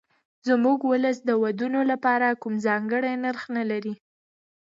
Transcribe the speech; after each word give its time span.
زموږ 0.47 0.79
ولس 0.91 1.17
د 1.23 1.29
ودونو 1.43 1.81
لپاره 1.91 2.27
کوم 2.41 2.53
ځانګړی 2.65 3.13
نرخ 3.23 3.43
نه 3.57 3.63
لري. 3.71 3.93